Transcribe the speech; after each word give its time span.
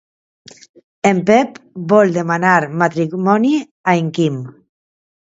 En 1.09 1.17
Pep 1.27 1.59
vol 1.93 2.13
demanar 2.15 2.53
matrimoni 2.85 3.53
a 3.63 3.95
en 4.01 4.09
Quim. 4.19 4.41